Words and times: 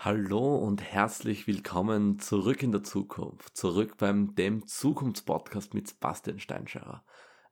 Hallo 0.00 0.54
und 0.54 0.80
herzlich 0.80 1.48
willkommen 1.48 2.20
zurück 2.20 2.62
in 2.62 2.70
der 2.70 2.84
Zukunft, 2.84 3.56
zurück 3.56 3.96
beim 3.96 4.36
Dem 4.36 4.64
Zukunftspodcast 4.64 5.74
mit 5.74 5.88
Sebastian 5.88 6.38
Steinscherer. 6.38 7.04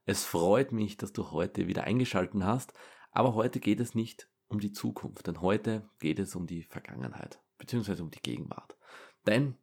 Es 0.05 0.23
freut 0.23 0.71
mich, 0.71 0.95
dass 0.95 1.11
du 1.11 1.31
heute 1.31 1.67
wieder 1.67 1.83
eingeschalten 1.83 2.45
hast, 2.45 2.71
aber 3.11 3.35
heute 3.35 3.59
geht 3.59 3.81
es 3.81 3.95
nicht 3.95 4.29
um 4.47 4.61
die 4.61 4.71
Zukunft, 4.71 5.27
denn 5.27 5.41
heute 5.41 5.89
geht 5.99 6.19
es 6.19 6.37
um 6.37 6.47
die 6.47 6.63
Vergangenheit, 6.63 7.41
beziehungsweise 7.57 8.01
um 8.01 8.11
die 8.11 8.21
Gegenwart. 8.21 8.77
Denn 9.25 9.57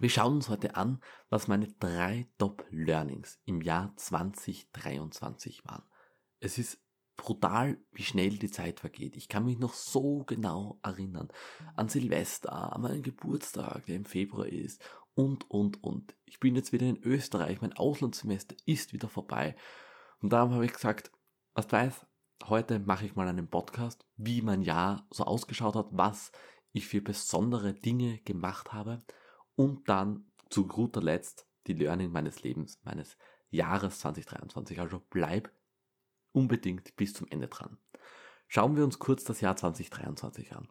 wir 0.00 0.10
schauen 0.10 0.34
uns 0.34 0.48
heute 0.48 0.74
an, 0.74 1.00
was 1.28 1.46
meine 1.46 1.68
drei 1.78 2.26
Top-Learnings 2.38 3.40
im 3.44 3.60
Jahr 3.60 3.94
2023 3.94 5.64
waren. 5.64 5.84
Es 6.40 6.58
ist 6.58 6.83
brutal, 7.16 7.78
wie 7.92 8.02
schnell 8.02 8.38
die 8.38 8.50
Zeit 8.50 8.80
vergeht. 8.80 9.16
Ich 9.16 9.28
kann 9.28 9.44
mich 9.44 9.58
noch 9.58 9.74
so 9.74 10.24
genau 10.24 10.78
erinnern 10.82 11.28
an 11.76 11.88
Silvester, 11.88 12.72
an 12.72 12.82
meinen 12.82 13.02
Geburtstag, 13.02 13.86
der 13.86 13.96
im 13.96 14.04
Februar 14.04 14.46
ist 14.46 14.82
und, 15.14 15.50
und, 15.50 15.82
und. 15.82 16.14
Ich 16.24 16.40
bin 16.40 16.56
jetzt 16.56 16.72
wieder 16.72 16.86
in 16.86 17.02
Österreich, 17.02 17.60
mein 17.60 17.72
Auslandssemester 17.72 18.56
ist 18.66 18.92
wieder 18.92 19.08
vorbei. 19.08 19.56
Und 20.20 20.32
darum 20.32 20.52
habe 20.52 20.64
ich 20.64 20.72
gesagt, 20.72 21.12
was 21.54 21.70
weiß, 21.70 22.06
heute 22.48 22.80
mache 22.80 23.06
ich 23.06 23.14
mal 23.14 23.28
einen 23.28 23.48
Podcast, 23.48 24.04
wie 24.16 24.42
mein 24.42 24.62
Jahr 24.62 25.06
so 25.10 25.24
ausgeschaut 25.24 25.76
hat, 25.76 25.88
was 25.90 26.32
ich 26.72 26.86
für 26.86 27.00
besondere 27.00 27.74
Dinge 27.74 28.18
gemacht 28.18 28.72
habe 28.72 29.02
und 29.54 29.88
dann 29.88 30.30
zu 30.50 30.66
guter 30.66 31.00
Letzt 31.00 31.46
die 31.66 31.72
Learning 31.72 32.10
meines 32.10 32.42
Lebens, 32.42 32.80
meines 32.82 33.16
Jahres 33.50 34.00
2023. 34.00 34.80
Also 34.80 35.00
bleib 35.10 35.50
unbedingt 36.34 36.96
bis 36.96 37.14
zum 37.14 37.26
Ende 37.30 37.48
dran. 37.48 37.78
Schauen 38.48 38.76
wir 38.76 38.84
uns 38.84 38.98
kurz 38.98 39.24
das 39.24 39.40
Jahr 39.40 39.56
2023 39.56 40.54
an. 40.54 40.68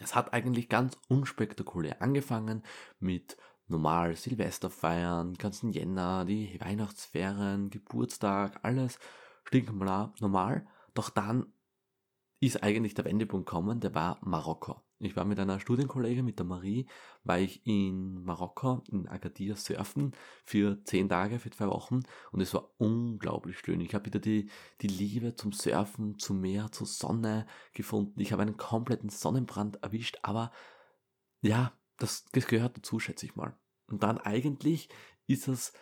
Es 0.00 0.14
hat 0.14 0.32
eigentlich 0.32 0.68
ganz 0.68 0.96
unspektakulär 1.08 2.00
angefangen 2.00 2.62
mit 2.98 3.36
normal 3.66 4.16
Silvesterfeiern, 4.16 5.34
ganzen 5.34 5.70
Jänner, 5.70 6.24
die 6.24 6.58
Weihnachtsferien, 6.60 7.70
Geburtstag, 7.70 8.60
alles 8.62 8.98
stinknormal, 9.44 10.12
normal. 10.20 10.66
Doch 10.94 11.10
dann 11.10 11.52
ist 12.40 12.62
eigentlich 12.62 12.94
der 12.94 13.04
Wendepunkt 13.04 13.46
gekommen, 13.46 13.80
der 13.80 13.94
war 13.94 14.18
Marokko. 14.22 14.82
Ich 15.02 15.16
war 15.16 15.24
mit 15.24 15.38
einer 15.40 15.58
Studienkollegin, 15.58 16.24
mit 16.24 16.38
der 16.38 16.46
Marie, 16.46 16.86
war 17.24 17.38
ich 17.38 17.66
in 17.66 18.22
Marokko, 18.22 18.82
in 18.90 19.08
Agadir 19.08 19.56
surfen 19.56 20.12
für 20.44 20.82
zehn 20.84 21.08
Tage, 21.08 21.38
für 21.40 21.50
zwei 21.50 21.66
Wochen 21.66 22.02
und 22.30 22.40
es 22.40 22.54
war 22.54 22.70
unglaublich 22.78 23.58
schön. 23.58 23.80
Ich 23.80 23.94
habe 23.94 24.06
wieder 24.06 24.20
die, 24.20 24.48
die 24.80 24.86
Liebe 24.86 25.34
zum 25.34 25.52
Surfen, 25.52 26.18
zum 26.18 26.40
Meer, 26.40 26.70
zur 26.70 26.86
Sonne 26.86 27.46
gefunden. 27.74 28.20
Ich 28.20 28.32
habe 28.32 28.42
einen 28.42 28.56
kompletten 28.56 29.08
Sonnenbrand 29.08 29.82
erwischt, 29.82 30.18
aber 30.22 30.52
ja, 31.40 31.72
das, 31.96 32.24
das 32.32 32.46
gehört 32.46 32.76
dazu, 32.76 33.00
schätze 33.00 33.26
ich 33.26 33.34
mal. 33.34 33.56
Und 33.88 34.04
dann 34.04 34.18
eigentlich 34.18 34.88
ist 35.26 35.48
es 35.48 35.72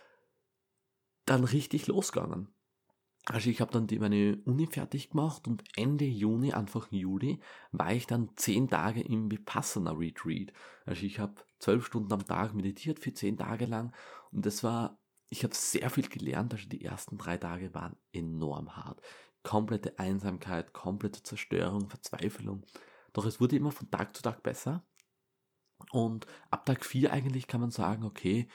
dann 1.27 1.45
richtig 1.45 1.87
losgegangen. 1.87 2.49
Also 3.27 3.51
ich 3.51 3.61
habe 3.61 3.71
dann 3.71 3.87
die, 3.87 3.99
meine 3.99 4.39
Uni 4.45 4.67
fertig 4.67 5.11
gemacht 5.11 5.47
und 5.47 5.63
Ende 5.77 6.05
Juni, 6.05 6.53
Anfang 6.53 6.87
Juli 6.91 7.41
war 7.71 7.93
ich 7.93 8.07
dann 8.07 8.31
zehn 8.37 8.69
Tage 8.69 9.03
im 9.03 9.31
Vipassana 9.31 9.93
Retreat. 9.93 10.53
Also 10.85 11.05
ich 11.05 11.19
habe 11.19 11.35
zwölf 11.59 11.87
Stunden 11.87 12.13
am 12.13 12.25
Tag 12.25 12.55
meditiert 12.55 12.99
für 12.99 13.13
zehn 13.13 13.37
Tage 13.37 13.67
lang 13.67 13.95
und 14.33 14.47
das 14.47 14.65
war, 14.65 14.99
ich 15.29 15.45
habe 15.45 15.55
sehr 15.55 15.91
viel 15.91 16.09
gelernt. 16.09 16.53
Also 16.55 16.69
die 16.69 16.85
ersten 16.85 17.19
drei 17.19 17.37
Tage 17.37 17.75
waren 17.75 17.97
enorm 18.13 18.77
hart. 18.77 19.01
Komplette 19.43 19.99
Einsamkeit, 19.99 20.73
komplette 20.73 21.23
Zerstörung, 21.23 21.89
Verzweiflung. 21.89 22.65
Doch 23.13 23.27
es 23.27 23.41
wurde 23.41 23.57
immer 23.57 23.73
von 23.73 23.91
Tag 23.91 24.17
zu 24.17 24.23
Tag 24.23 24.43
besser. 24.43 24.85
Und 25.93 26.27
ab 26.51 26.67
Tag 26.67 26.85
vier 26.85 27.13
eigentlich 27.13 27.47
kann 27.47 27.61
man 27.61 27.71
sagen, 27.71 28.05
okay, 28.05 28.49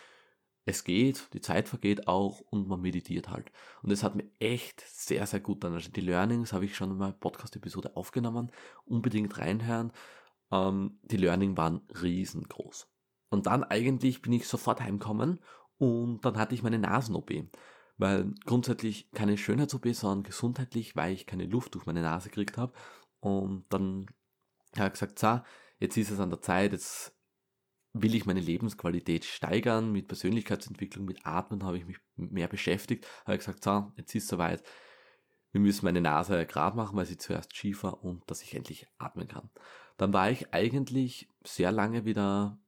es 0.66 0.84
geht, 0.84 1.32
die 1.34 1.42
Zeit 1.42 1.70
vergeht 1.70 2.08
auch 2.08 2.42
und 2.50 2.68
man 2.68 2.82
meditiert 2.82 3.30
halt. 3.30 3.52
Und 3.84 3.92
es 3.92 4.04
hat 4.04 4.16
mir 4.16 4.30
echt 4.40 4.82
sehr, 4.82 5.26
sehr 5.28 5.40
gut 5.40 5.64
dann. 5.64 5.74
Also 5.74 5.92
die 5.92 6.02
Learnings 6.02 6.54
habe 6.54 6.66
ich 6.66 6.76
schon 6.76 6.92
in 6.92 6.98
meiner 6.98 7.14
Podcast-Episode 7.14 7.96
aufgenommen. 7.96 8.52
Unbedingt 8.86 9.38
reinhören. 9.38 9.92
Ähm, 10.52 11.00
die 11.04 11.18
Learning 11.18 11.56
waren 11.56 11.82
riesengroß. 12.02 12.88
Und 13.30 13.46
dann 13.46 13.64
eigentlich 13.64 14.24
bin 14.24 14.34
ich 14.34 14.48
sofort 14.48 14.82
heimgekommen 14.82 15.40
und 15.78 16.26
dann 16.26 16.38
hatte 16.38 16.56
ich 16.56 16.64
meine 16.64 16.80
Nasen-OP. 16.80 17.32
Weil 17.98 18.34
grundsätzlich 18.46 19.12
keine 19.12 19.38
Schönheits-OP, 19.38 19.88
sondern 19.94 20.24
gesundheitlich, 20.24 20.96
weil 20.96 21.14
ich 21.14 21.28
keine 21.28 21.46
Luft 21.46 21.76
durch 21.76 21.86
meine 21.86 22.02
Nase 22.02 22.30
gekriegt 22.30 22.58
habe. 22.58 22.74
Und 23.20 23.66
dann 23.70 24.08
habe 24.76 24.88
ich 24.88 24.94
gesagt, 24.94 25.20
so, 25.20 25.42
jetzt 25.80 25.96
ist 25.96 26.12
es 26.12 26.20
an 26.20 26.30
der 26.32 26.42
Zeit, 26.42 26.74
jetzt 26.74 27.15
will 27.98 28.14
ich 28.14 28.26
meine 28.26 28.42
Lebensqualität 28.42 29.24
steigern, 29.24 29.94
mit 29.94 30.10
Persönlichkeitsentwicklung, 30.10 31.06
mit 31.06 31.26
Atmen 31.26 31.64
habe 31.64 31.78
ich 31.78 31.86
mich 31.86 31.98
mehr 32.18 32.50
beschäftigt, 32.50 33.08
habe 33.26 33.38
gesagt, 33.38 33.64
so, 33.64 33.94
jetzt 33.96 34.14
ist 34.14 34.28
soweit, 34.28 34.64
wir 35.54 35.62
müssen 35.62 35.86
meine 35.86 36.02
Nase 36.02 36.46
gerade 36.46 36.76
machen, 36.76 36.98
weil 36.98 37.06
sie 37.06 37.18
zuerst 37.18 37.56
schief 37.56 37.84
war 37.84 38.04
und 38.04 38.30
dass 38.30 38.42
ich 38.42 38.54
endlich 38.54 38.86
atmen 38.98 39.30
kann. 39.30 39.50
Dann 39.96 40.12
war 40.12 40.30
ich 40.30 40.54
eigentlich 40.54 41.30
sehr 41.46 41.72
lange 41.72 42.04
wieder 42.04 42.60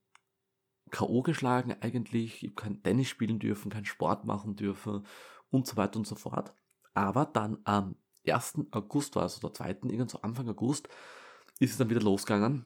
K.O. 0.91 1.23
geschlagen, 1.23 1.75
eigentlich, 1.81 2.43
ich 2.43 2.49
habe 2.49 2.55
kein 2.55 2.81
Tennis 2.81 3.09
spielen 3.09 3.39
dürfen, 3.39 3.69
kein 3.69 3.83
Sport 3.83 4.23
machen 4.23 4.55
dürfen 4.55 5.05
und 5.49 5.67
so 5.67 5.75
weiter 5.75 5.97
und 5.97 6.07
so 6.07 6.15
fort. 6.15 6.53
Aber 6.93 7.25
dann 7.25 7.57
am 7.65 7.97
1. 8.25 8.59
August 8.71 9.17
war 9.17 9.23
also 9.23 9.41
der 9.41 9.53
2. 9.53 9.89
irgend 9.89 10.09
so 10.09 10.21
Anfang 10.21 10.47
August, 10.47 10.87
ist 11.59 11.71
es 11.71 11.77
dann 11.77 11.89
wieder 11.89 12.01
losgegangen 12.01 12.65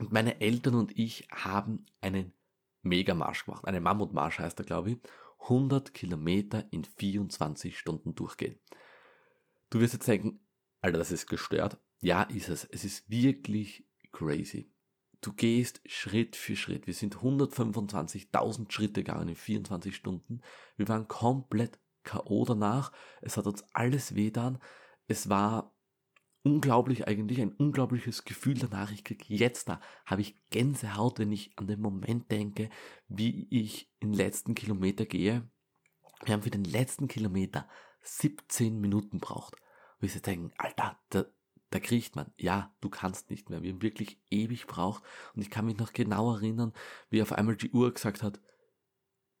und 0.00 0.12
meine 0.12 0.40
Eltern 0.40 0.74
und 0.76 0.98
ich 0.98 1.28
haben 1.30 1.84
einen 2.00 2.32
Megamarsch 2.82 3.44
gemacht. 3.44 3.66
Einen 3.66 3.82
Mammutmarsch 3.82 4.38
heißt 4.38 4.58
er, 4.58 4.64
glaube 4.64 4.92
ich. 4.92 4.98
100 5.42 5.92
Kilometer 5.92 6.64
in 6.70 6.84
24 6.84 7.78
Stunden 7.78 8.14
durchgehen. 8.14 8.58
Du 9.68 9.80
wirst 9.80 9.92
jetzt 9.92 10.08
denken, 10.08 10.40
Alter, 10.80 10.98
das 10.98 11.12
ist 11.12 11.26
gestört. 11.26 11.78
Ja, 12.00 12.22
ist 12.22 12.48
es. 12.48 12.64
Es 12.64 12.84
ist 12.84 13.10
wirklich 13.10 13.86
crazy. 14.10 14.72
Du 15.20 15.34
gehst 15.34 15.82
Schritt 15.84 16.34
für 16.34 16.56
Schritt. 16.56 16.86
Wir 16.86 16.94
sind 16.94 17.18
125.000 17.18 18.72
Schritte 18.72 19.04
gegangen 19.04 19.28
in 19.28 19.36
24 19.36 19.94
Stunden. 19.94 20.40
Wir 20.76 20.88
waren 20.88 21.08
komplett 21.08 21.78
K.O. 22.04 22.46
danach. 22.46 22.90
Es 23.20 23.36
hat 23.36 23.46
uns 23.46 23.64
alles 23.74 24.14
wehtan. 24.14 24.58
Es 25.08 25.28
war 25.28 25.74
unglaublich 26.42 27.06
eigentlich, 27.06 27.40
ein 27.40 27.52
unglaubliches 27.52 28.24
Gefühl 28.24 28.54
danach. 28.54 28.92
Ich 28.92 29.04
kriege 29.04 29.24
jetzt 29.28 29.68
da, 29.68 29.80
habe 30.06 30.22
ich 30.22 30.36
Gänsehaut, 30.50 31.18
wenn 31.18 31.32
ich 31.32 31.52
an 31.56 31.66
den 31.66 31.80
Moment 31.80 32.30
denke, 32.30 32.70
wie 33.08 33.46
ich 33.50 33.90
den 34.02 34.12
letzten 34.12 34.54
Kilometer 34.54 35.04
gehe. 35.06 35.48
Wir 36.24 36.34
haben 36.34 36.42
für 36.42 36.50
den 36.50 36.64
letzten 36.64 37.08
Kilometer 37.08 37.68
17 38.02 38.80
Minuten 38.80 39.18
braucht. 39.18 39.56
Wo 39.98 40.06
ich 40.06 40.12
so 40.12 40.20
denke, 40.20 40.54
Alter, 40.58 40.98
da, 41.10 41.26
da 41.70 41.80
kriegt 41.80 42.16
man, 42.16 42.32
ja, 42.38 42.74
du 42.80 42.88
kannst 42.88 43.30
nicht 43.30 43.50
mehr. 43.50 43.62
Wir 43.62 43.72
haben 43.72 43.82
wirklich 43.82 44.20
ewig 44.30 44.66
braucht. 44.66 45.02
Und 45.34 45.42
ich 45.42 45.50
kann 45.50 45.66
mich 45.66 45.76
noch 45.76 45.92
genau 45.92 46.32
erinnern, 46.34 46.72
wie 47.10 47.22
auf 47.22 47.32
einmal 47.32 47.56
die 47.56 47.70
Uhr 47.70 47.92
gesagt 47.92 48.22
hat, 48.22 48.40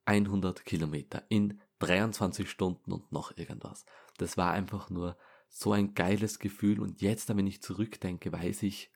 100 0.04 0.64
Kilometer 0.64 1.24
in 1.28 1.60
23 1.78 2.50
Stunden 2.50 2.92
und 2.92 3.12
noch 3.12 3.36
irgendwas. 3.36 3.84
Das 4.18 4.36
war 4.36 4.52
einfach 4.52 4.90
nur 4.90 5.16
so 5.50 5.72
ein 5.72 5.94
geiles 5.94 6.38
Gefühl 6.38 6.80
und 6.80 7.02
jetzt, 7.02 7.28
wenn 7.28 7.46
ich 7.46 7.62
zurückdenke, 7.62 8.32
weiß 8.32 8.62
ich, 8.62 8.90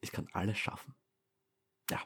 ich 0.00 0.12
kann 0.12 0.28
alles 0.32 0.58
schaffen. 0.58 0.94
Ja, 1.90 2.00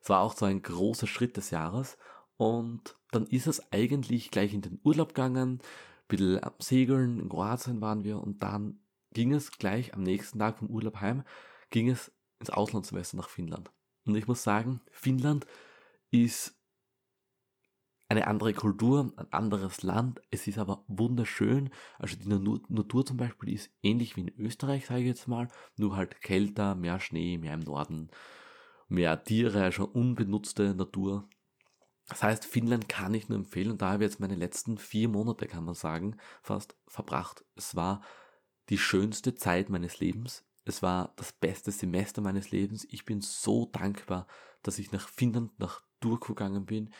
es 0.00 0.08
war 0.08 0.20
auch 0.20 0.34
so 0.34 0.46
ein 0.46 0.62
großer 0.62 1.06
Schritt 1.06 1.36
des 1.36 1.50
Jahres 1.50 1.98
und 2.36 2.96
dann 3.10 3.26
ist 3.26 3.46
es 3.46 3.72
eigentlich 3.72 4.30
gleich 4.30 4.54
in 4.54 4.62
den 4.62 4.80
Urlaub 4.84 5.08
gegangen, 5.08 5.58
ein 5.58 5.60
bisschen 6.08 6.42
am 6.42 6.54
Segeln, 6.60 7.18
in 7.18 7.28
Kroatien 7.28 7.80
waren 7.80 8.04
wir 8.04 8.20
und 8.20 8.42
dann 8.42 8.80
ging 9.12 9.32
es 9.32 9.50
gleich 9.52 9.92
am 9.92 10.02
nächsten 10.02 10.38
Tag 10.38 10.58
vom 10.58 10.70
Urlaub 10.70 11.00
heim, 11.00 11.24
ging 11.70 11.90
es 11.90 12.12
ins 12.38 12.50
Auslandssemester 12.50 13.16
nach 13.16 13.28
Finnland. 13.28 13.70
Und 14.06 14.16
ich 14.16 14.26
muss 14.26 14.42
sagen, 14.42 14.80
Finnland 14.90 15.46
ist 16.10 16.56
eine 18.12 18.26
andere 18.26 18.52
Kultur, 18.52 19.12
ein 19.16 19.32
anderes 19.32 19.82
Land. 19.82 20.20
Es 20.30 20.46
ist 20.46 20.58
aber 20.58 20.84
wunderschön. 20.86 21.70
Also 21.98 22.16
die 22.16 22.28
Natur 22.28 23.06
zum 23.06 23.16
Beispiel 23.16 23.54
ist 23.54 23.70
ähnlich 23.82 24.16
wie 24.16 24.22
in 24.22 24.38
Österreich, 24.38 24.86
sage 24.86 25.00
ich 25.00 25.06
jetzt 25.06 25.28
mal, 25.28 25.48
nur 25.76 25.96
halt 25.96 26.20
kälter, 26.20 26.74
mehr 26.74 27.00
Schnee, 27.00 27.38
mehr 27.38 27.54
im 27.54 27.60
Norden, 27.60 28.10
mehr 28.88 29.24
Tiere, 29.24 29.62
also 29.62 29.86
unbenutzte 29.86 30.74
Natur. 30.74 31.28
Das 32.08 32.22
heißt, 32.22 32.44
Finnland 32.44 32.88
kann 32.88 33.14
ich 33.14 33.30
nur 33.30 33.38
empfehlen 33.38 33.70
und 33.70 33.80
da 33.80 33.92
habe 33.92 34.04
ich 34.04 34.10
jetzt 34.10 34.20
meine 34.20 34.34
letzten 34.34 34.76
vier 34.76 35.08
Monate, 35.08 35.46
kann 35.46 35.64
man 35.64 35.74
sagen, 35.74 36.16
fast 36.42 36.76
verbracht. 36.86 37.44
Es 37.56 37.74
war 37.76 38.02
die 38.68 38.78
schönste 38.78 39.34
Zeit 39.34 39.70
meines 39.70 40.00
Lebens. 40.00 40.44
Es 40.66 40.82
war 40.82 41.14
das 41.16 41.32
beste 41.32 41.70
Semester 41.70 42.20
meines 42.20 42.50
Lebens. 42.50 42.86
Ich 42.90 43.06
bin 43.06 43.22
so 43.22 43.66
dankbar, 43.72 44.26
dass 44.62 44.78
ich 44.78 44.92
nach 44.92 45.08
Finnland, 45.08 45.58
nach 45.58 45.82
Turku 46.00 46.34
gegangen 46.34 46.66
bin 46.66 46.90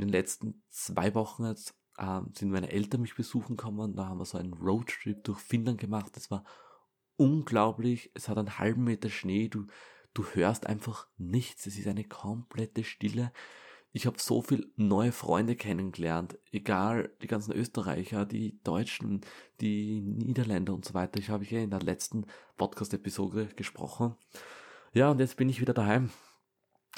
in 0.00 0.08
den 0.08 0.12
letzten 0.12 0.62
zwei 0.70 1.14
Wochen 1.14 1.44
jetzt 1.44 1.74
äh, 1.98 2.20
sind 2.34 2.50
meine 2.50 2.70
Eltern 2.70 3.02
mich 3.02 3.14
besuchen 3.14 3.56
gekommen. 3.56 3.94
Da 3.94 4.06
haben 4.06 4.18
wir 4.18 4.24
so 4.24 4.38
einen 4.38 4.54
Roadtrip 4.54 5.22
durch 5.24 5.38
Finnland 5.38 5.80
gemacht. 5.80 6.16
Das 6.16 6.30
war 6.30 6.44
unglaublich. 7.16 8.10
Es 8.14 8.28
hat 8.28 8.38
einen 8.38 8.58
halben 8.58 8.84
Meter 8.84 9.10
Schnee. 9.10 9.48
Du, 9.48 9.66
du 10.14 10.24
hörst 10.24 10.66
einfach 10.66 11.06
nichts. 11.18 11.66
Es 11.66 11.78
ist 11.78 11.86
eine 11.86 12.04
komplette 12.04 12.84
Stille. 12.84 13.32
Ich 13.92 14.06
habe 14.06 14.20
so 14.20 14.40
viel 14.40 14.72
neue 14.76 15.10
Freunde 15.10 15.56
kennengelernt, 15.56 16.38
egal 16.52 17.12
die 17.22 17.26
ganzen 17.26 17.52
Österreicher, 17.52 18.24
die 18.24 18.62
Deutschen, 18.62 19.20
die 19.60 20.00
Niederländer 20.00 20.74
und 20.74 20.84
so 20.84 20.94
weiter. 20.94 21.18
Ich 21.18 21.28
habe 21.28 21.44
ja 21.44 21.58
in 21.58 21.70
der 21.70 21.82
letzten 21.82 22.26
Podcast-Episode 22.56 23.48
gesprochen. 23.56 24.14
Ja, 24.92 25.10
und 25.10 25.18
jetzt 25.18 25.36
bin 25.36 25.48
ich 25.48 25.60
wieder 25.60 25.74
daheim. 25.74 26.10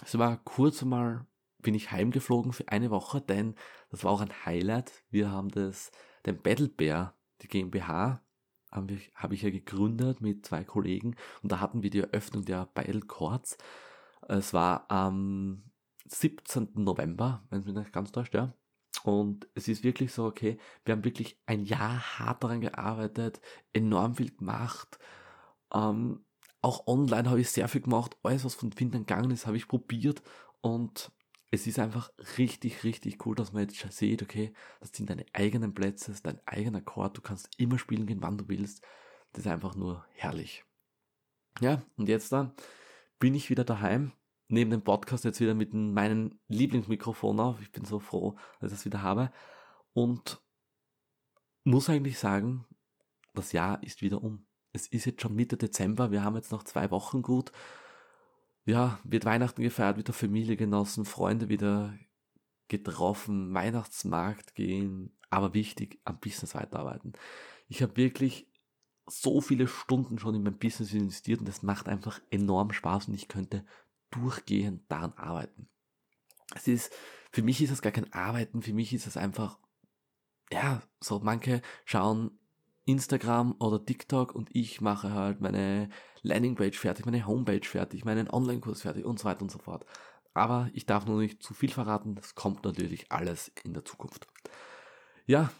Es 0.05 0.19
war 0.19 0.37
kurz 0.45 0.83
mal, 0.83 1.27
bin 1.63 1.75
ich 1.75 1.93
heimgeflogen 1.93 2.53
für 2.53 2.69
eine 2.69 2.91
Woche, 2.91 3.21
denn 3.21 3.55
das 3.91 4.05
war 4.05 4.11
auch 4.11 4.21
ein 4.21 4.45
Highlight. 4.45 5.05
Wir 5.11 5.31
haben 5.31 5.49
das, 5.49 5.91
den 6.27 6.41
Battle 6.41 6.69
Bear, 6.69 7.15
die 7.41 7.49
GmbH, 7.49 8.23
habe 8.71 8.95
ich, 8.95 9.13
hab 9.15 9.33
ich 9.33 9.43
ja 9.43 9.51
gegründet 9.51 10.21
mit 10.21 10.47
zwei 10.47 10.65
Kollegen 10.65 11.17
und 11.43 11.53
da 11.53 11.61
hatten 11.61 11.83
wir 11.83 11.91
die 11.91 12.01
Eröffnung 12.01 12.45
der 12.45 12.67
Battle 12.67 13.01
Courts. 13.01 13.59
Es 14.29 14.53
war 14.55 14.91
am 14.91 15.65
17. 16.07 16.71
November, 16.75 17.45
wenn 17.51 17.61
es 17.61 17.67
mich 17.67 17.75
nicht 17.75 17.93
ganz 17.93 18.13
täuscht, 18.13 18.35
ja. 18.35 18.55
Und 19.05 19.49
es 19.55 19.69
ist 19.69 19.83
wirklich 19.83 20.13
so, 20.13 20.25
okay, 20.25 20.59
wir 20.85 20.93
haben 20.93 21.05
wirklich 21.05 21.41
ein 21.47 21.65
Jahr 21.65 22.19
hart 22.19 22.45
daran 22.45 22.61
gearbeitet, 22.61 23.41
enorm 23.73 24.15
viel 24.15 24.31
gemacht. 24.31 24.99
Ähm, 25.75 26.25
auch 26.61 26.87
online 26.87 27.29
habe 27.29 27.41
ich 27.41 27.51
sehr 27.51 27.69
viel 27.69 27.81
gemacht. 27.81 28.17
Alles, 28.23 28.45
was 28.45 28.55
von 28.55 28.71
Findern 28.71 29.05
gegangen 29.05 29.33
ist, 29.33 29.47
habe 29.47 29.57
ich 29.57 29.67
probiert. 29.67 30.23
Und 30.61 31.11
es 31.55 31.67
ist 31.67 31.79
einfach 31.79 32.11
richtig, 32.39 32.83
richtig 32.83 33.25
cool, 33.27 33.35
dass 33.35 33.53
man 33.53 33.63
jetzt 33.63 33.77
schon 33.77 33.91
sieht, 33.91 34.23
okay, 34.23 34.55
das 34.81 34.91
sind 34.93 35.11
deine 35.11 35.27
eigenen 35.35 35.75
Plätze, 35.75 36.07
das 36.07 36.17
ist 36.17 36.27
dein 36.27 36.41
eigener 36.47 36.81
Chord, 36.81 37.19
du 37.19 37.21
kannst 37.21 37.51
immer 37.59 37.79
spielen 37.79 38.07
gehen, 38.07 38.23
wann 38.23 38.39
du 38.39 38.49
willst. 38.49 38.83
Das 39.33 39.45
ist 39.45 39.53
einfach 39.53 39.77
nur 39.77 40.05
herrlich. 40.15 40.65
Ja, 41.61 41.83
und 41.97 42.09
jetzt 42.09 42.33
dann 42.33 42.55
bin 43.19 43.35
ich 43.35 43.51
wieder 43.51 43.65
daheim, 43.65 44.13
neben 44.49 44.71
dem 44.71 44.83
Podcast 44.83 45.27
jetzt 45.27 45.41
wieder 45.41 45.55
mit 45.55 45.75
meinem 45.75 46.41
Lieblingsmikrofon 46.49 47.39
auf. 47.39 47.61
Ich 47.61 47.71
bin 47.71 47.85
so 47.85 47.99
froh, 47.99 48.37
dass 48.61 48.73
ich 48.73 48.79
das 48.79 48.85
wieder 48.87 49.03
habe. 49.03 49.31
Und 49.93 50.43
muss 51.65 51.91
eigentlich 51.91 52.19
sagen, 52.19 52.65
das 53.35 53.53
Jahr 53.53 53.83
ist 53.83 54.01
wieder 54.01 54.23
um. 54.23 54.47
Es 54.73 54.87
ist 54.87 55.05
jetzt 55.05 55.21
schon 55.21 55.35
Mitte 55.35 55.59
Dezember, 55.59 56.11
wir 56.13 56.25
haben 56.25 56.37
jetzt 56.37 56.51
noch 56.51 56.63
zwei 56.63 56.91
Wochen 56.91 57.21
gut 57.21 57.53
ja, 58.65 59.01
wird 59.05 59.25
Weihnachten 59.25 59.63
gefeiert, 59.63 59.97
wird 59.97 60.09
der 60.09 60.15
Familie 60.15 60.57
genossen, 60.57 61.05
Freunde 61.05 61.49
wieder 61.49 61.99
getroffen, 62.69 63.53
Weihnachtsmarkt 63.53 64.55
gehen, 64.55 65.17
aber 65.31 65.55
wichtig, 65.55 66.01
am 66.05 66.21
Business 66.21 66.55
weiterarbeiten. 66.55 67.13
Ich 67.69 67.83
habe 67.83 67.97
wirklich 67.97 68.49
so 69.07 69.41
viele 69.41 69.67
Stunden 69.67 70.19
schon 70.19 70.35
in 70.35 70.43
mein 70.43 70.59
Business 70.59 70.93
investiert 70.93 71.41
und 71.41 71.49
es 71.49 71.63
macht 71.63 71.89
einfach 71.89 72.21
enorm 72.31 72.73
Spaß 72.73 73.09
und 73.09 73.15
ich 73.15 73.29
könnte 73.29 73.65
durchgehend 74.11 74.91
daran 74.91 75.13
arbeiten. 75.15 75.69
Es 76.55 76.69
ist, 76.69 76.93
für 77.31 77.43
mich 77.43 77.61
ist 77.63 77.71
es 77.71 77.83
gar 77.83 77.93
kein 77.93 78.13
Arbeiten, 78.13 78.63
für 78.63 78.73
mich 78.73 78.93
ist 78.93 79.07
es 79.07 79.17
einfach, 79.17 79.59
ja, 80.53 80.83
so 81.01 81.19
manche 81.21 81.63
schauen 81.85 82.39
Instagram 82.85 83.55
oder 83.59 83.85
TikTok 83.85 84.35
und 84.35 84.49
ich 84.53 84.81
mache 84.81 85.13
halt 85.13 85.41
meine 85.41 85.89
Landingpage 86.23 86.79
fertig, 86.79 87.07
meine 87.07 87.27
Homepage 87.27 87.65
fertig, 87.65 88.05
meinen 88.05 88.29
Online-Kurs 88.29 88.83
fertig 88.83 89.05
und 89.05 89.19
so 89.19 89.25
weiter 89.25 89.43
und 89.43 89.51
so 89.51 89.59
fort. 89.59 89.87
Aber 90.35 90.71
ich 90.73 90.87
darf 90.87 91.07
nur 91.07 91.21
nicht 91.21 91.43
zu 91.43 91.55
viel 91.55 91.71
verraten, 91.71 92.15
das 92.15 92.35
kommt 92.35 92.65
natürlich 92.65 93.11
alles 93.13 93.53
in 93.65 93.75
der 93.75 93.85
Zukunft. 93.85 94.27
Ja, 95.27 95.51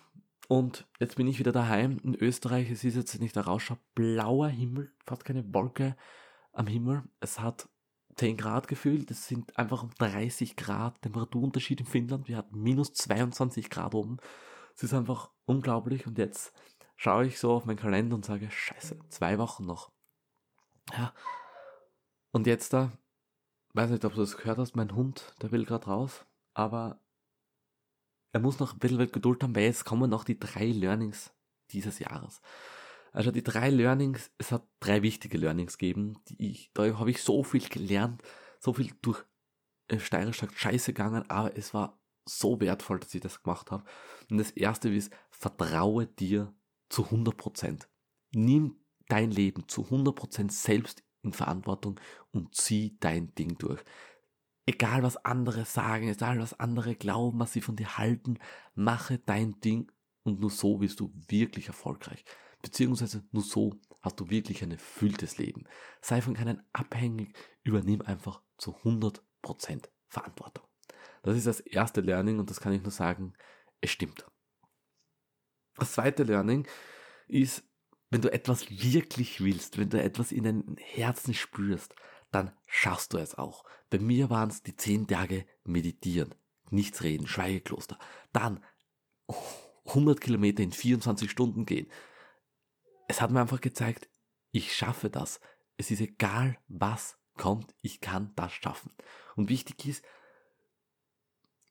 und 0.49 0.87
jetzt 0.99 1.17
bin 1.17 1.27
ich 1.27 1.39
wieder 1.39 1.53
daheim 1.53 1.99
in 2.03 2.15
Österreich. 2.15 2.71
Es 2.71 2.85
ist 2.85 2.97
jetzt 2.97 3.21
nicht 3.21 3.37
der 3.37 3.45
Rausschau, 3.45 3.77
blauer 3.95 4.49
Himmel, 4.49 4.93
fast 5.05 5.25
keine 5.25 5.45
Wolke 5.55 5.97
am 6.53 6.67
Himmel. 6.67 7.05
Es 7.21 7.41
hat 7.41 7.69
10 8.17 8.37
Grad 8.37 8.69
gefühlt, 8.69 9.11
es 9.11 9.27
sind 9.27 9.57
einfach 9.57 9.83
um 9.83 9.91
30 9.99 10.57
Grad 10.57 11.01
Temperaturunterschied 11.03 11.81
in 11.81 11.87
Finnland. 11.87 12.29
Wir 12.29 12.37
hatten 12.37 12.61
minus 12.61 12.93
22 12.93 13.71
Grad 13.71 13.95
oben. 13.95 14.19
Es 14.77 14.83
ist 14.83 14.95
einfach 14.95 15.31
unglaublich 15.45 16.07
und 16.07 16.19
jetzt 16.19 16.53
schaue 17.03 17.27
ich 17.27 17.41
so 17.41 17.53
auf 17.53 17.65
meinen 17.65 17.79
Kalender 17.79 18.15
und 18.15 18.25
sage, 18.25 18.49
scheiße, 18.49 18.97
zwei 19.09 19.37
Wochen 19.39 19.67
noch. 19.67 19.91
Ja. 20.93 21.13
Und 22.31 22.47
jetzt 22.47 22.73
da, 22.73 22.93
weiß 23.75 23.91
nicht, 23.91 24.05
ob 24.05 24.15
du 24.15 24.21
das 24.21 24.37
gehört 24.37 24.59
hast, 24.59 24.77
mein 24.77 24.95
Hund, 24.95 25.35
der 25.43 25.51
will 25.51 25.65
gerade 25.65 25.87
raus, 25.87 26.25
aber 26.55 27.01
er 28.33 28.39
muss 28.39 28.61
noch 28.61 28.75
ein 28.75 28.79
bisschen 28.79 29.11
Geduld 29.11 29.43
haben, 29.43 29.57
weil 29.57 29.65
jetzt 29.65 29.85
kommen 29.85 30.11
noch 30.11 30.23
die 30.23 30.39
drei 30.39 30.67
Learnings 30.67 31.35
dieses 31.73 31.99
Jahres. 31.99 32.41
Also 33.11 33.33
die 33.33 33.43
drei 33.43 33.71
Learnings, 33.71 34.31
es 34.39 34.53
hat 34.53 34.63
drei 34.79 35.03
wichtige 35.03 35.39
Learnings 35.39 35.79
gegeben, 35.79 36.23
die 36.29 36.53
ich, 36.53 36.71
da 36.73 36.85
habe 37.01 37.11
ich 37.11 37.21
so 37.21 37.43
viel 37.43 37.69
gelernt, 37.69 38.23
so 38.61 38.75
viel 38.75 38.93
durch 39.03 39.25
äh, 39.89 39.99
steirisch 39.99 40.39
sagt 40.39 40.57
Scheiße 40.57 40.93
gegangen, 40.93 41.29
aber 41.29 41.57
es 41.57 41.75
war 41.75 41.99
so 42.27 42.61
wertvoll, 42.61 43.01
dass 43.01 43.13
ich 43.13 43.21
das 43.21 43.43
gemacht 43.43 43.73
habe. 43.73 43.83
Und 44.31 44.39
das 44.39 44.53
erste 44.53 44.89
ist, 44.89 45.13
vertraue 45.31 46.07
dir 46.07 46.55
zu 46.93 47.05
100 47.05 47.37
Prozent. 47.37 47.89
Nimm 48.33 48.77
dein 49.09 49.31
Leben 49.31 49.67
zu 49.67 49.85
100 49.85 50.15
Prozent 50.15 50.53
selbst 50.53 51.03
in 51.23 51.33
Verantwortung 51.33 51.99
und 52.31 52.55
zieh 52.55 52.99
dein 53.01 53.35
Ding 53.35 53.57
durch. 53.59 53.83
Egal 54.67 55.03
was 55.03 55.17
andere 55.25 55.65
sagen, 55.65 56.09
egal 56.09 56.39
was 56.39 56.59
andere 56.61 56.95
glauben, 56.95 57.41
was 57.41 57.53
sie 57.53 57.63
von 57.63 57.77
dir 57.77 57.99
halten, 57.99 58.39
mache 58.75 59.19
dein 59.19 59.59
Ding 59.61 59.91
und 60.23 60.41
nur 60.41 60.51
so 60.51 60.81
wirst 60.81 61.01
du 61.01 61.13
wirklich 61.29 61.67
erfolgreich. 61.69 62.25
Beziehungsweise 62.61 63.25
nur 63.33 63.43
so 63.43 63.75
hast 64.03 64.21
du 64.21 64.31
wirklich 64.31 64.63
ein 64.63 64.71
erfülltes 64.71 65.39
Leben. 65.39 65.65
Sei 66.01 66.21
von 66.21 66.35
keinen 66.35 66.63
abhängig, 66.73 67.35
übernimm 67.65 68.03
einfach 68.03 68.43
zu 68.59 68.77
100% 68.77 69.89
Verantwortung. 70.09 70.65
Das 71.23 71.37
ist 71.37 71.47
das 71.47 71.61
erste 71.61 72.03
Learning 72.03 72.39
und 72.39 72.51
das 72.51 72.61
kann 72.61 72.73
ich 72.73 72.83
nur 72.83 72.93
sagen, 72.93 73.33
es 73.81 73.91
stimmt. 73.91 74.27
Das 75.77 75.93
zweite 75.93 76.23
Learning 76.25 76.67
ist, 77.29 77.65
wenn 78.11 78.21
du 78.21 78.33
etwas 78.33 78.71
wirklich 78.71 79.41
willst, 79.41 79.79
wenn 79.79 79.89
du 79.89 80.03
etwas 80.03 80.33
in 80.33 80.45
deinem 80.45 80.77
Herzen 80.79 81.35
spürst, 81.35 81.95
dann 82.31 82.53
schaffst 82.67 83.13
du 83.13 83.19
es 83.19 83.37
auch. 83.37 83.65
Bei 83.91 83.99
mir 83.99 84.31
waren 84.31 84.51
es 84.51 84.63
die 84.63 84.77
zehn 84.77 85.07
Tage 85.07 85.47
meditieren, 85.65 86.35
nichts 86.71 87.03
reden, 87.03 87.27
Schweigekloster. 87.27 87.99
Dann 88.33 88.63
100 89.87 90.21
Kilometer 90.21 90.63
in 90.63 90.73
24 90.73 91.31
Stunden 91.31 91.67
gehen. 91.67 91.87
Es 93.09 93.21
hat 93.21 93.31
mir 93.31 93.41
einfach 93.41 93.61
gezeigt, 93.61 94.09
ich 94.51 94.75
schaffe 94.75 95.11
das. 95.11 95.41
Es 95.77 95.91
ist 95.91 96.01
egal, 96.01 96.59
was 96.69 97.19
kommt, 97.37 97.75
ich 97.81 98.01
kann 98.01 98.33
das 98.37 98.53
schaffen. 98.53 98.93
Und 99.37 99.49
wichtig 99.49 99.87
ist, 99.87 100.05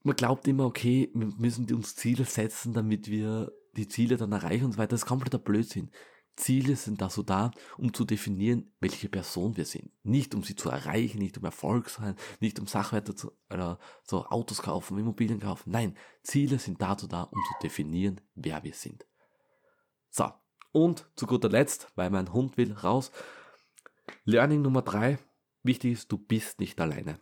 man 0.04 0.16
glaubt 0.16 0.48
immer, 0.48 0.66
okay, 0.66 1.12
wir 1.14 1.28
müssen 1.28 1.72
uns 1.74 1.96
Ziele 1.96 2.26
setzen, 2.26 2.74
damit 2.74 3.10
wir 3.10 3.52
die 3.74 3.88
Ziele 3.88 4.18
dann 4.18 4.32
erreichen 4.32 4.66
und 4.66 4.74
so 4.74 4.78
weiter. 4.78 4.90
Das 4.90 5.02
ist 5.02 5.08
kompletter 5.08 5.40
Blödsinn. 5.40 5.92
Ziele 6.36 6.76
sind 6.76 7.02
dazu 7.02 7.24
da, 7.24 7.52
um 7.78 7.94
zu 7.94 8.06
definieren, 8.06 8.74
welche 8.80 9.10
Person 9.10 9.58
wir 9.58 9.66
sind. 9.66 9.92
Nicht 10.04 10.34
um 10.34 10.44
sie 10.44 10.56
zu 10.56 10.70
erreichen, 10.70 11.20
nicht 11.20 11.38
um 11.38 11.44
Erfolg 11.44 11.90
zu 11.90 12.02
sein, 12.02 12.16
nicht 12.40 12.60
um 12.60 12.68
Sachwerte 12.68 13.16
zu, 13.16 13.32
oder 13.50 13.80
so 14.04 14.26
Autos 14.26 14.62
kaufen, 14.62 14.98
Immobilien 14.98 15.40
kaufen. 15.40 15.72
Nein, 15.72 15.98
Ziele 16.24 16.58
sind 16.58 16.82
dazu 16.82 17.08
da, 17.08 17.24
um 17.24 17.40
zu 17.48 17.54
definieren, 17.62 18.22
wer 18.36 18.64
wir 18.64 18.74
sind. 18.74 19.06
So. 20.10 20.32
Und 20.74 21.10
zu 21.18 21.28
guter 21.28 21.50
Letzt, 21.50 21.92
weil 21.96 22.10
mein 22.10 22.32
Hund 22.32 22.56
will 22.56 22.72
raus. 22.72 23.12
Learning 24.24 24.62
Nummer 24.62 24.82
drei. 24.82 25.20
Wichtig 25.64 25.92
ist, 25.92 26.12
du 26.12 26.18
bist 26.18 26.62
nicht 26.62 26.80
alleine. 26.80 27.20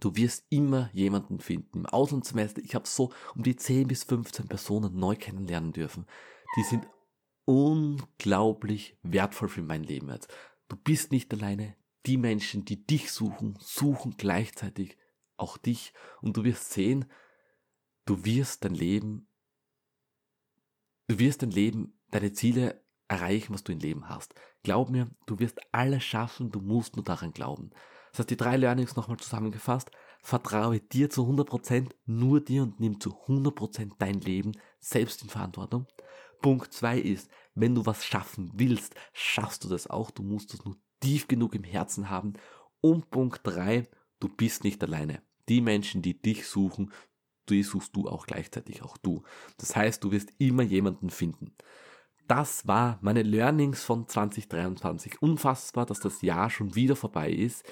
Du 0.00 0.16
wirst 0.16 0.44
immer 0.50 0.90
jemanden 0.92 1.40
finden. 1.40 1.80
Im 1.80 1.86
Auslandssemester, 1.86 2.62
ich 2.62 2.74
habe 2.74 2.86
so 2.86 3.12
um 3.34 3.42
die 3.42 3.56
10 3.56 3.88
bis 3.88 4.04
15 4.04 4.48
Personen 4.48 4.96
neu 4.96 5.16
kennenlernen 5.16 5.72
dürfen. 5.72 6.06
Die 6.56 6.62
sind 6.62 6.86
unglaublich 7.44 8.98
wertvoll 9.02 9.48
für 9.48 9.62
mein 9.62 9.82
Leben 9.82 10.10
jetzt. 10.10 10.28
Du 10.68 10.76
bist 10.76 11.12
nicht 11.12 11.32
alleine. 11.32 11.76
Die 12.04 12.18
Menschen, 12.18 12.64
die 12.64 12.86
dich 12.86 13.10
suchen, 13.10 13.56
suchen 13.60 14.16
gleichzeitig 14.16 14.96
auch 15.36 15.56
dich. 15.56 15.92
Und 16.20 16.36
du 16.36 16.44
wirst 16.44 16.72
sehen, 16.72 17.06
du 18.04 18.24
wirst 18.24 18.64
dein 18.64 18.74
Leben, 18.74 19.28
du 21.08 21.18
wirst 21.18 21.42
dein 21.42 21.50
Leben, 21.50 21.98
deine 22.10 22.32
Ziele 22.32 22.84
erreichen, 23.08 23.54
was 23.54 23.64
du 23.64 23.72
im 23.72 23.78
Leben 23.78 24.08
hast. 24.08 24.34
Glaub 24.62 24.90
mir, 24.90 25.10
du 25.26 25.38
wirst 25.38 25.60
alles 25.72 26.04
schaffen, 26.04 26.50
du 26.50 26.60
musst 26.60 26.96
nur 26.96 27.04
daran 27.04 27.32
glauben. 27.32 27.70
Das 28.16 28.20
heißt, 28.20 28.30
die 28.30 28.38
drei 28.38 28.56
Learnings 28.56 28.96
nochmal 28.96 29.18
zusammengefasst. 29.18 29.90
Vertraue 30.22 30.80
dir 30.80 31.10
zu 31.10 31.24
100%, 31.24 31.90
nur 32.06 32.40
dir 32.40 32.62
und 32.62 32.80
nimm 32.80 32.98
zu 32.98 33.10
100% 33.26 33.92
dein 33.98 34.22
Leben 34.22 34.52
selbst 34.80 35.22
in 35.22 35.28
Verantwortung. 35.28 35.86
Punkt 36.40 36.72
zwei 36.72 36.98
ist, 36.98 37.30
wenn 37.54 37.74
du 37.74 37.84
was 37.84 38.06
schaffen 38.06 38.50
willst, 38.54 38.94
schaffst 39.12 39.64
du 39.64 39.68
das 39.68 39.90
auch. 39.90 40.10
Du 40.10 40.22
musst 40.22 40.54
es 40.54 40.64
nur 40.64 40.78
tief 41.00 41.28
genug 41.28 41.54
im 41.54 41.64
Herzen 41.64 42.08
haben. 42.08 42.32
Und 42.80 43.10
Punkt 43.10 43.40
drei, 43.42 43.86
du 44.18 44.28
bist 44.28 44.64
nicht 44.64 44.82
alleine. 44.82 45.20
Die 45.50 45.60
Menschen, 45.60 46.00
die 46.00 46.18
dich 46.18 46.46
suchen, 46.46 46.92
die 47.50 47.62
suchst 47.62 47.94
du 47.94 48.08
auch 48.08 48.26
gleichzeitig 48.26 48.82
auch 48.82 48.96
du. 48.96 49.24
Das 49.58 49.76
heißt, 49.76 50.02
du 50.02 50.10
wirst 50.10 50.30
immer 50.38 50.62
jemanden 50.62 51.10
finden. 51.10 51.54
das 52.28 52.66
war 52.66 52.98
meine 53.02 53.22
Learnings 53.22 53.84
von 53.84 54.08
2023. 54.08 55.20
Unfassbar, 55.20 55.84
dass 55.84 56.00
das 56.00 56.22
Jahr 56.22 56.48
schon 56.48 56.74
wieder 56.74 56.96
vorbei 56.96 57.30
ist. 57.30 57.62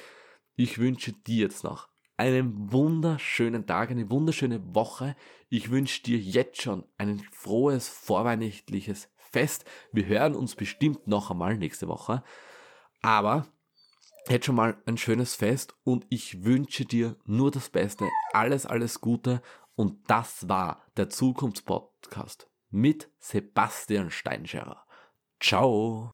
Ich 0.57 0.79
wünsche 0.79 1.13
dir 1.13 1.47
jetzt 1.47 1.65
noch 1.65 1.89
einen 2.17 2.71
wunderschönen 2.73 3.67
Tag, 3.67 3.91
eine 3.91 4.11
wunderschöne 4.11 4.75
Woche. 4.75 5.17
Ich 5.49 5.71
wünsche 5.71 6.03
dir 6.03 6.19
jetzt 6.19 6.63
schon 6.63 6.85
ein 6.97 7.19
frohes 7.33 7.89
vorweihnachtliches 7.89 9.09
Fest. 9.17 9.65
Wir 9.93 10.07
hören 10.07 10.37
uns 10.37 10.55
bestimmt 10.55 11.09
noch 11.09 11.31
einmal 11.31 11.57
nächste 11.57 11.89
Woche. 11.89 12.23
Aber 13.03 13.49
jetzt 14.29 14.47
schon 14.47 14.55
mal 14.55 14.81
ein 14.87 14.97
schönes 14.97 15.35
Fest 15.35 15.75
und 15.83 16.07
ich 16.09 16.45
wünsche 16.45 16.85
dir 16.85 17.17
nur 17.25 17.51
das 17.51 17.69
Beste. 17.69 18.09
Alles, 18.33 18.65
alles 18.65 19.01
Gute. 19.01 19.43
Und 19.75 20.09
das 20.09 20.49
war 20.49 20.85
der 20.97 21.11
Zukunftspodcast 21.11 22.49
mit 22.71 23.11
Sebastian 23.19 24.11
Steinscherer. 24.11 24.87
Ciao! 25.41 26.13